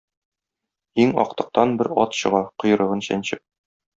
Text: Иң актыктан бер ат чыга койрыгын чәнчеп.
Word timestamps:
Иң 1.03 1.11
актыктан 1.25 1.75
бер 1.81 1.91
ат 2.05 2.17
чыга 2.21 2.41
койрыгын 2.63 3.07
чәнчеп. 3.09 3.45